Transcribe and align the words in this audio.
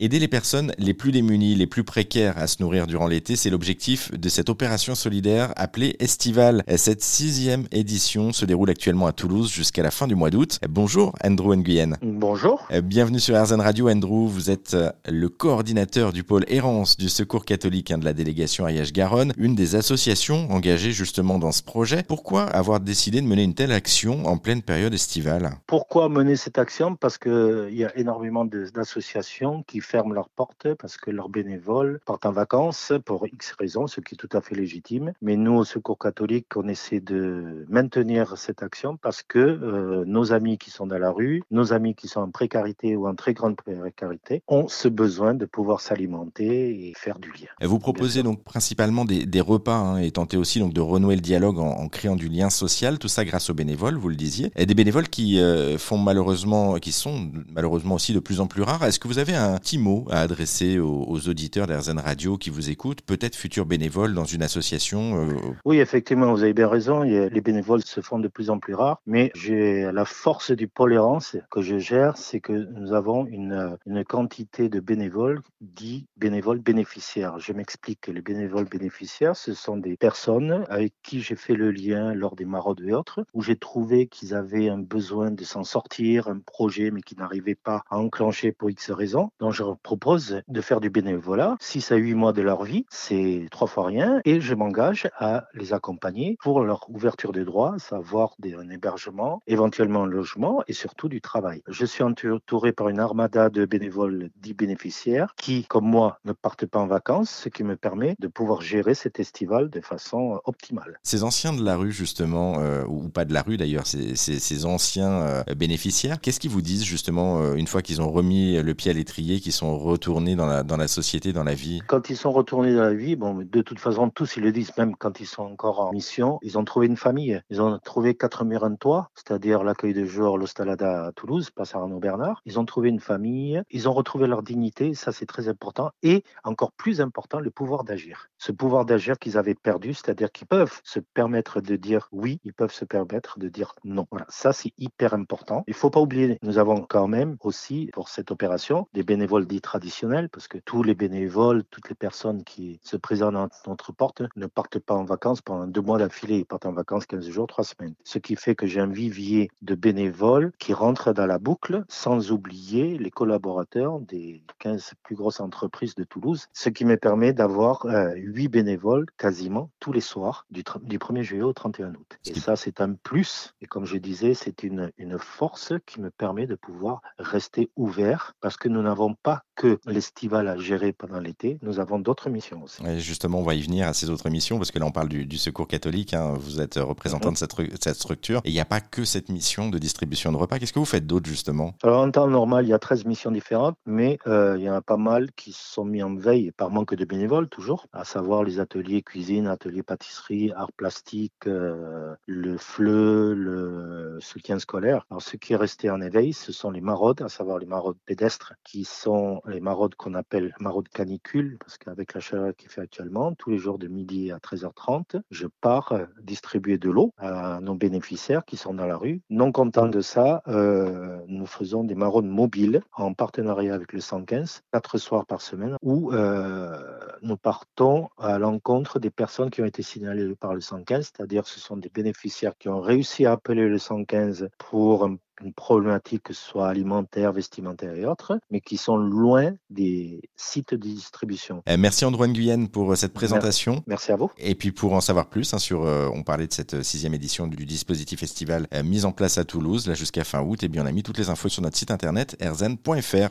Aider 0.00 0.20
les 0.20 0.28
personnes 0.28 0.72
les 0.78 0.94
plus 0.94 1.10
démunies, 1.10 1.56
les 1.56 1.66
plus 1.66 1.82
précaires 1.82 2.38
à 2.38 2.46
se 2.46 2.62
nourrir 2.62 2.86
durant 2.86 3.08
l'été, 3.08 3.34
c'est 3.34 3.50
l'objectif 3.50 4.12
de 4.12 4.28
cette 4.28 4.48
opération 4.48 4.94
solidaire 4.94 5.52
appelée 5.56 5.96
Estival. 5.98 6.62
Cette 6.76 7.02
sixième 7.02 7.66
édition 7.72 8.32
se 8.32 8.44
déroule 8.44 8.70
actuellement 8.70 9.08
à 9.08 9.12
Toulouse 9.12 9.50
jusqu'à 9.50 9.82
la 9.82 9.90
fin 9.90 10.06
du 10.06 10.14
mois 10.14 10.30
d'août. 10.30 10.60
Bonjour 10.68 11.16
Andrew 11.24 11.56
Nguyen. 11.56 11.96
Bonjour. 12.00 12.68
Bienvenue 12.84 13.18
sur 13.18 13.42
RZN 13.42 13.60
Radio 13.60 13.90
Andrew. 13.90 14.28
Vous 14.28 14.50
êtes 14.50 14.74
euh, 14.74 14.92
le 15.08 15.28
coordinateur 15.28 16.12
du 16.12 16.22
pôle 16.22 16.44
errance 16.46 16.96
du 16.96 17.08
Secours 17.08 17.44
catholique 17.44 17.90
hein, 17.90 17.98
de 17.98 18.04
la 18.04 18.12
délégation 18.12 18.66
Ariège-Garonne, 18.66 19.32
une 19.36 19.56
des 19.56 19.74
associations 19.74 20.48
engagées 20.52 20.92
justement 20.92 21.40
dans 21.40 21.50
ce 21.50 21.64
projet. 21.64 22.04
Pourquoi 22.06 22.44
avoir 22.44 22.78
décidé 22.78 23.20
de 23.20 23.26
mener 23.26 23.42
une 23.42 23.54
telle 23.54 23.72
action 23.72 24.26
en 24.26 24.36
pleine 24.38 24.62
période 24.62 24.94
estivale? 24.94 25.58
Pourquoi 25.66 26.08
mener 26.08 26.36
cette 26.36 26.58
action? 26.58 26.94
Parce 26.94 27.18
qu'il 27.18 27.70
y 27.72 27.84
a 27.84 27.98
énormément 27.98 28.44
d'associations 28.44 29.64
qui 29.66 29.80
ferment 29.88 30.12
leurs 30.12 30.28
portes 30.28 30.74
parce 30.74 30.98
que 30.98 31.10
leurs 31.10 31.30
bénévoles 31.30 32.00
partent 32.04 32.26
en 32.26 32.32
vacances 32.32 32.92
pour 33.06 33.26
X 33.26 33.54
raisons, 33.58 33.86
ce 33.86 34.00
qui 34.00 34.14
est 34.14 34.18
tout 34.18 34.28
à 34.36 34.42
fait 34.42 34.54
légitime. 34.54 35.12
Mais 35.22 35.36
nous, 35.36 35.54
au 35.54 35.64
Secours 35.64 35.98
catholique, 35.98 36.56
on 36.56 36.68
essaie 36.68 37.00
de 37.00 37.64
maintenir 37.68 38.36
cette 38.36 38.62
action 38.62 38.98
parce 38.98 39.22
que 39.22 39.38
euh, 39.38 40.04
nos 40.06 40.32
amis 40.32 40.58
qui 40.58 40.70
sont 40.70 40.86
dans 40.86 40.98
la 40.98 41.10
rue, 41.10 41.42
nos 41.50 41.72
amis 41.72 41.94
qui 41.94 42.06
sont 42.06 42.20
en 42.20 42.30
précarité 42.30 42.96
ou 42.96 43.08
en 43.08 43.14
très 43.14 43.32
grande 43.32 43.56
précarité, 43.56 44.42
ont 44.46 44.68
ce 44.68 44.88
besoin 44.88 45.32
de 45.32 45.46
pouvoir 45.46 45.80
s'alimenter 45.80 46.88
et 46.88 46.92
faire 46.94 47.18
du 47.18 47.30
lien. 47.30 47.48
vous 47.62 47.78
proposez 47.78 48.22
donc 48.22 48.44
principalement 48.44 49.04
des, 49.06 49.40
repas 49.40 49.76
hein, 49.76 49.98
et 49.98 50.10
tentez 50.10 50.36
aussi 50.36 50.58
donc 50.58 50.74
de 50.74 50.80
renouer 50.80 51.14
le 51.14 51.22
dialogue 51.22 51.58
en, 51.58 51.88
créant 51.88 52.16
du 52.16 52.28
lien 52.28 52.50
social, 52.50 52.98
tout 52.98 53.08
ça 53.08 53.24
grâce 53.24 53.48
aux 53.48 53.54
bénévoles, 53.54 53.96
vous 53.96 54.08
le 54.10 54.16
disiez, 54.16 54.50
et 54.56 54.66
des 54.66 54.74
bénévoles 54.74 55.08
qui 55.08 55.40
euh, 55.40 55.78
font 55.78 55.96
malheureusement, 55.96 56.74
qui 56.74 56.92
sont 56.92 57.30
malheureusement 57.50 57.94
aussi 57.94 58.12
de 58.12 58.20
plus 58.20 58.40
en 58.40 58.46
plus 58.46 58.62
rares. 58.62 58.84
Est-ce 58.84 58.98
que 58.98 59.08
vous 59.08 59.18
avez 59.18 59.34
un 59.34 59.56
petit 59.58 59.77
mot 59.78 60.06
à 60.10 60.20
adresser 60.20 60.78
aux, 60.78 61.28
auditeurs 61.28 61.66
d'Airzen 61.66 61.98
Radio 61.98 62.36
qui 62.38 62.50
vous 62.50 62.70
écoutent, 62.70 63.02
peut-être 63.02 63.34
futurs 63.34 63.66
bénévoles 63.66 64.14
dans 64.14 64.24
une 64.24 64.42
association 64.42 65.28
euh, 65.28 65.34
Oui, 65.64 65.78
effectivement, 65.78 66.32
vous 66.32 66.42
avez 66.42 66.54
bien 66.54 66.68
raison. 66.68 67.02
Les 67.02 67.40
bénévoles 67.40 67.82
se 67.82 68.00
font 68.00 68.18
de 68.18 68.28
plus 68.28 68.50
en 68.50 68.58
plus 68.58 68.74
rares, 68.74 69.00
mais 69.06 69.32
la 69.48 70.04
force 70.04 70.50
du 70.52 70.68
tolérance 70.68 71.36
que 71.50 71.62
je 71.62 71.78
gère, 71.78 72.16
c'est 72.16 72.40
que 72.40 72.52
nous 72.52 72.92
avons 72.92 73.26
une, 73.26 73.76
une 73.86 74.04
quantité 74.04 74.68
de 74.68 74.80
bénévoles 74.80 75.40
dits 75.60 76.06
bénévoles 76.16 76.58
bénéficiaires. 76.58 77.38
Je 77.38 77.52
m'explique. 77.52 78.06
Les 78.06 78.22
bénévoles 78.22 78.68
bénéficiaires, 78.68 79.36
ce 79.36 79.54
sont 79.54 79.76
des 79.76 79.96
personnes 79.96 80.64
avec 80.68 80.92
qui 81.02 81.20
j'ai 81.20 81.36
fait 81.36 81.54
le 81.54 81.70
lien 81.70 82.14
lors 82.14 82.36
des 82.36 82.44
maraudes 82.44 82.80
et 82.80 82.92
autres, 82.92 83.24
où 83.34 83.42
j'ai 83.42 83.56
trouvé 83.56 84.06
qu'ils 84.06 84.34
avaient 84.34 84.68
un 84.68 84.78
besoin 84.78 85.30
de 85.30 85.44
s'en 85.44 85.64
sortir, 85.64 86.28
un 86.28 86.38
projet, 86.38 86.90
mais 86.90 87.00
qui 87.00 87.16
n'arrivaient 87.16 87.54
pas 87.54 87.82
à 87.90 87.98
enclencher 87.98 88.52
pour 88.52 88.70
X 88.70 88.90
raisons. 88.90 89.30
Donc, 89.40 89.52
je 89.52 89.62
propose 89.82 90.42
de 90.48 90.60
faire 90.60 90.80
du 90.80 90.90
bénévolat, 90.90 91.56
6 91.60 91.92
à 91.92 91.96
8 91.96 92.14
mois 92.14 92.32
de 92.32 92.42
leur 92.42 92.64
vie, 92.64 92.86
c'est 92.90 93.46
trois 93.50 93.66
fois 93.66 93.86
rien, 93.86 94.20
et 94.24 94.40
je 94.40 94.54
m'engage 94.54 95.08
à 95.18 95.46
les 95.54 95.72
accompagner 95.72 96.36
pour 96.40 96.60
leur 96.60 96.88
ouverture 96.90 97.32
des 97.32 97.44
droits, 97.44 97.76
savoir 97.78 98.34
des, 98.38 98.54
un 98.54 98.68
hébergement, 98.70 99.42
éventuellement 99.46 100.04
un 100.04 100.06
logement 100.06 100.62
et 100.68 100.72
surtout 100.72 101.08
du 101.08 101.20
travail. 101.20 101.62
Je 101.68 101.86
suis 101.86 102.02
entouré 102.02 102.72
par 102.72 102.88
une 102.88 103.00
armada 103.00 103.50
de 103.50 103.64
bénévoles 103.64 104.30
dits 104.40 104.54
bénéficiaires 104.54 105.34
qui, 105.36 105.64
comme 105.64 105.86
moi, 105.86 106.18
ne 106.24 106.32
partent 106.32 106.66
pas 106.66 106.78
en 106.78 106.86
vacances, 106.86 107.30
ce 107.30 107.48
qui 107.48 107.64
me 107.64 107.76
permet 107.76 108.14
de 108.18 108.28
pouvoir 108.28 108.60
gérer 108.60 108.94
cet 108.94 109.20
estival 109.20 109.70
de 109.70 109.80
façon 109.80 110.40
optimale. 110.44 110.98
Ces 111.02 111.22
anciens 111.24 111.52
de 111.52 111.64
la 111.64 111.76
rue, 111.76 111.92
justement, 111.92 112.60
euh, 112.60 112.84
ou 112.86 113.08
pas 113.08 113.24
de 113.24 113.32
la 113.32 113.42
rue 113.42 113.56
d'ailleurs, 113.56 113.86
ces, 113.86 114.16
ces, 114.16 114.64
anciens 114.64 115.12
euh, 115.12 115.42
bénéficiaires, 115.56 116.20
qu'est-ce 116.20 116.40
qu'ils 116.40 116.50
vous 116.50 116.62
disent 116.62 116.84
justement 116.84 117.40
euh, 117.40 117.54
une 117.54 117.66
fois 117.66 117.82
qu'ils 117.82 118.00
ont 118.00 118.10
remis 118.10 118.60
le 118.60 118.74
pied 118.74 118.90
à 118.90 118.94
l'étrier, 118.94 119.40
qu'ils 119.40 119.52
sont 119.58 119.76
retournés 119.76 120.36
dans 120.36 120.46
la, 120.46 120.62
dans 120.62 120.76
la 120.76 120.86
société, 120.86 121.32
dans 121.32 121.42
la 121.42 121.54
vie 121.54 121.82
Quand 121.88 122.10
ils 122.10 122.16
sont 122.16 122.30
retournés 122.30 122.74
dans 122.74 122.82
la 122.82 122.94
vie, 122.94 123.16
bon, 123.16 123.34
de 123.34 123.62
toute 123.62 123.80
façon, 123.80 124.08
tous 124.08 124.36
ils 124.36 124.42
le 124.44 124.52
disent, 124.52 124.70
même 124.78 124.94
quand 124.94 125.18
ils 125.18 125.26
sont 125.26 125.42
encore 125.42 125.80
en 125.80 125.92
mission, 125.92 126.38
ils 126.42 126.58
ont 126.58 126.64
trouvé 126.64 126.86
une 126.86 126.96
famille. 126.96 127.42
Ils 127.50 127.60
ont 127.60 127.76
trouvé 127.80 128.14
quatre 128.14 128.44
murs 128.44 128.62
en 128.62 128.76
toit, 128.76 129.10
c'est-à-dire 129.16 129.64
l'accueil 129.64 129.94
de 129.94 130.04
jour, 130.04 130.38
l'Ostalada 130.38 131.06
à 131.06 131.12
Toulouse, 131.12 131.50
pas 131.50 131.64
Arnaud 131.74 131.98
Bernard. 131.98 132.40
Ils 132.44 132.60
ont 132.60 132.64
trouvé 132.64 132.88
une 132.88 133.00
famille, 133.00 133.60
ils 133.70 133.88
ont 133.88 133.92
retrouvé 133.92 134.28
leur 134.28 134.44
dignité, 134.44 134.94
ça 134.94 135.10
c'est 135.10 135.26
très 135.26 135.48
important, 135.48 135.90
et 136.04 136.22
encore 136.44 136.70
plus 136.70 137.00
important, 137.00 137.40
le 137.40 137.50
pouvoir 137.50 137.82
d'agir. 137.82 138.28
Ce 138.38 138.52
pouvoir 138.52 138.84
d'agir 138.84 139.18
qu'ils 139.18 139.36
avaient 139.36 139.56
perdu, 139.56 139.92
c'est-à-dire 139.92 140.30
qu'ils 140.30 140.46
peuvent 140.46 140.80
se 140.84 141.00
permettre 141.00 141.60
de 141.60 141.74
dire 141.74 142.08
oui, 142.12 142.38
ils 142.44 142.54
peuvent 142.54 142.72
se 142.72 142.84
permettre 142.84 143.40
de 143.40 143.48
dire 143.48 143.74
non. 143.82 144.06
Voilà, 144.12 144.26
ça 144.28 144.52
c'est 144.52 144.72
hyper 144.78 145.14
important. 145.14 145.64
Il 145.66 145.74
faut 145.74 145.90
pas 145.90 146.00
oublier, 146.00 146.38
nous 146.42 146.58
avons 146.58 146.82
quand 146.88 147.08
même 147.08 147.36
aussi 147.40 147.90
pour 147.92 148.08
cette 148.08 148.30
opération 148.30 148.86
des 148.94 149.02
bénévoles 149.02 149.47
traditionnels, 149.60 150.28
parce 150.28 150.48
que 150.48 150.58
tous 150.58 150.82
les 150.82 150.94
bénévoles, 150.94 151.64
toutes 151.70 151.88
les 151.88 151.94
personnes 151.94 152.44
qui 152.44 152.80
se 152.82 152.96
présentent 152.96 153.36
à 153.36 153.48
notre 153.66 153.92
porte 153.92 154.22
ne 154.36 154.46
partent 154.46 154.78
pas 154.78 154.94
en 154.94 155.04
vacances 155.04 155.40
pendant 155.40 155.66
deux 155.66 155.80
mois 155.80 155.98
d'affilée, 155.98 156.38
ils 156.38 156.46
partent 156.46 156.66
en 156.66 156.72
vacances 156.72 157.06
15 157.06 157.28
jours, 157.28 157.46
trois 157.46 157.64
semaines. 157.64 157.94
Ce 158.04 158.18
qui 158.18 158.36
fait 158.36 158.54
que 158.54 158.66
j'ai 158.66 158.80
un 158.80 158.86
vivier 158.86 159.50
de 159.62 159.74
bénévoles 159.74 160.52
qui 160.58 160.72
rentrent 160.72 161.12
dans 161.12 161.26
la 161.26 161.38
boucle, 161.38 161.84
sans 161.88 162.30
oublier 162.30 162.98
les 162.98 163.10
collaborateurs 163.10 164.00
des 164.00 164.42
15 164.58 164.92
plus 165.02 165.16
grosses 165.16 165.40
entreprises 165.40 165.94
de 165.94 166.04
Toulouse, 166.04 166.46
ce 166.52 166.68
qui 166.68 166.84
me 166.84 166.96
permet 166.96 167.32
d'avoir 167.32 167.86
euh, 167.86 168.12
8 168.16 168.48
bénévoles 168.48 169.06
quasiment 169.16 169.70
tous 169.80 169.92
les 169.92 170.00
soirs 170.00 170.46
du, 170.50 170.62
du 170.82 170.98
1er 170.98 171.22
juillet 171.22 171.42
au 171.42 171.52
31 171.52 171.94
août. 171.94 172.18
Et 172.26 172.38
ça, 172.38 172.56
c'est 172.56 172.80
un 172.80 172.92
plus. 172.94 173.54
Et 173.60 173.66
comme 173.66 173.84
je 173.84 173.96
disais, 173.96 174.34
c'est 174.34 174.62
une, 174.62 174.90
une 174.98 175.18
force 175.18 175.72
qui 175.86 176.00
me 176.00 176.10
permet 176.10 176.46
de 176.46 176.54
pouvoir 176.54 177.02
rester 177.18 177.70
ouvert 177.76 178.34
parce 178.40 178.56
que 178.56 178.68
nous 178.68 178.82
n'avons 178.82 179.14
pas 179.14 179.27
Europa 179.28 179.47
que 179.58 179.80
l'estival 179.86 180.46
à 180.46 180.56
gérer 180.56 180.92
pendant 180.92 181.18
l'été, 181.18 181.58
nous 181.62 181.80
avons 181.80 181.98
d'autres 181.98 182.30
missions 182.30 182.62
aussi. 182.62 182.80
Et 182.86 183.00
justement, 183.00 183.40
on 183.40 183.42
va 183.42 183.54
y 183.54 183.60
venir 183.60 183.88
à 183.88 183.92
ces 183.92 184.08
autres 184.08 184.30
missions 184.30 184.56
parce 184.56 184.70
que 184.70 184.78
là, 184.78 184.86
on 184.86 184.92
parle 184.92 185.08
du, 185.08 185.26
du 185.26 185.36
secours 185.36 185.66
catholique. 185.66 186.14
Hein. 186.14 186.34
Vous 186.38 186.60
êtes 186.60 186.76
représentant 186.76 187.30
mhm. 187.30 187.34
de 187.34 187.38
cette, 187.38 187.82
cette, 187.82 187.96
structure. 187.96 188.40
Et 188.44 188.50
il 188.50 188.52
n'y 188.52 188.60
a 188.60 188.64
pas 188.64 188.80
que 188.80 189.04
cette 189.04 189.28
mission 189.30 189.68
de 189.68 189.78
distribution 189.78 190.30
de 190.30 190.36
repas. 190.36 190.60
Qu'est-ce 190.60 190.72
que 190.72 190.78
vous 190.78 190.84
faites 190.84 191.06
d'autre 191.06 191.28
justement? 191.28 191.74
Alors, 191.82 192.02
en 192.02 192.10
temps 192.10 192.28
normal, 192.28 192.66
il 192.66 192.68
y 192.68 192.72
a 192.72 192.78
13 192.78 193.04
missions 193.04 193.32
différentes, 193.32 193.76
mais 193.84 194.18
euh, 194.28 194.54
il 194.56 194.62
y 194.62 194.70
en 194.70 194.74
a 194.74 194.80
pas 194.80 194.96
mal 194.96 195.32
qui 195.32 195.52
sont 195.52 195.84
mis 195.84 196.04
en 196.04 196.14
veille 196.14 196.52
par 196.52 196.70
manque 196.70 196.94
de 196.94 197.04
bénévoles, 197.04 197.48
toujours, 197.48 197.86
à 197.92 198.04
savoir 198.04 198.44
les 198.44 198.60
ateliers 198.60 199.02
cuisine, 199.02 199.48
ateliers 199.48 199.82
pâtisserie, 199.82 200.52
art 200.52 200.72
plastique, 200.72 201.32
euh, 201.48 202.14
le 202.26 202.56
FLE, 202.58 203.32
le 203.32 204.18
soutien 204.20 204.60
scolaire. 204.60 205.04
Alors, 205.10 205.22
ce 205.22 205.36
qui 205.36 205.52
est 205.52 205.56
resté 205.56 205.90
en 205.90 206.00
éveil, 206.00 206.32
ce 206.32 206.52
sont 206.52 206.70
les 206.70 206.80
maraudes, 206.80 207.22
à 207.22 207.28
savoir 207.28 207.58
les 207.58 207.66
maraudes 207.66 207.98
pédestres, 208.06 208.54
qui 208.62 208.84
sont 208.84 209.42
les 209.48 209.60
maraudes 209.60 209.94
qu'on 209.94 210.14
appelle 210.14 210.54
maraudes 210.60 210.88
canicule, 210.88 211.56
parce 211.58 211.78
qu'avec 211.78 212.14
la 212.14 212.20
chaleur 212.20 212.54
qui 212.56 212.68
fait 212.68 212.80
actuellement, 212.80 213.34
tous 213.34 213.50
les 213.50 213.58
jours 213.58 213.78
de 213.78 213.88
midi 213.88 214.30
à 214.30 214.38
13h30, 214.38 215.20
je 215.30 215.46
pars 215.60 215.92
euh, 215.92 216.06
distribuer 216.22 216.78
de 216.78 216.90
l'eau 216.90 217.12
à 217.18 217.60
nos 217.60 217.74
bénéficiaires 217.74 218.44
qui 218.44 218.56
sont 218.56 218.74
dans 218.74 218.86
la 218.86 218.96
rue. 218.96 219.22
Non 219.30 219.52
content 219.52 219.88
de 219.88 220.00
ça, 220.00 220.42
euh, 220.48 221.18
nous 221.26 221.46
faisons 221.46 221.84
des 221.84 221.94
maraudes 221.94 222.26
mobiles 222.26 222.82
en 222.92 223.14
partenariat 223.14 223.74
avec 223.74 223.92
le 223.92 224.00
115, 224.00 224.62
quatre 224.72 224.98
soirs 224.98 225.26
par 225.26 225.40
semaine, 225.40 225.76
où 225.82 226.12
euh, 226.12 226.78
nous 227.22 227.36
partons 227.36 228.08
à 228.18 228.38
l'encontre 228.38 228.98
des 228.98 229.10
personnes 229.10 229.50
qui 229.50 229.62
ont 229.62 229.66
été 229.66 229.82
signalées 229.82 230.34
par 230.36 230.54
le 230.54 230.60
115, 230.60 231.12
c'est-à-dire 231.14 231.46
ce 231.46 231.60
sont 231.60 231.76
des 231.76 231.88
bénéficiaires 231.88 232.56
qui 232.58 232.68
ont 232.68 232.80
réussi 232.80 233.26
à 233.26 233.32
appeler 233.32 233.68
le 233.68 233.78
115 233.78 234.48
pour 234.58 235.04
un 235.04 235.16
une 235.42 235.52
problématique, 235.52 236.24
que 236.24 236.32
ce 236.32 236.42
soit 236.42 236.68
alimentaire, 236.68 237.32
vestimentaire 237.32 237.94
et 237.94 238.04
autres, 238.06 238.38
mais 238.50 238.60
qui 238.60 238.76
sont 238.76 238.96
loin 238.96 239.52
des 239.70 240.20
sites 240.36 240.74
de 240.74 240.88
distribution. 240.88 241.62
Eh, 241.66 241.76
merci 241.76 242.04
Androuane 242.04 242.32
Guyenne 242.32 242.68
pour 242.68 242.92
euh, 242.92 242.96
cette 242.96 243.12
présentation. 243.12 243.82
Merci 243.86 244.12
à 244.12 244.16
vous. 244.16 244.30
Et 244.38 244.54
puis 244.54 244.72
pour 244.72 244.92
en 244.92 245.00
savoir 245.00 245.28
plus 245.28 245.52
hein, 245.54 245.58
sur, 245.58 245.84
euh, 245.84 246.08
on 246.12 246.22
parlait 246.22 246.46
de 246.46 246.52
cette 246.52 246.74
euh, 246.74 246.82
sixième 246.82 247.14
édition 247.14 247.46
du 247.46 247.66
dispositif 247.66 248.22
estival 248.22 248.66
mis 248.84 249.04
en 249.04 249.12
place 249.12 249.38
à 249.38 249.44
Toulouse, 249.44 249.86
là 249.86 249.94
jusqu'à 249.94 250.24
fin 250.24 250.40
août, 250.42 250.62
et 250.62 250.68
bien 250.68 250.84
on 250.84 250.86
a 250.86 250.92
mis 250.92 251.02
toutes 251.02 251.18
les 251.18 251.30
infos 251.30 251.48
sur 251.48 251.62
notre 251.62 251.76
site 251.76 251.90
internet 251.90 252.36
erzen.fr. 252.40 253.26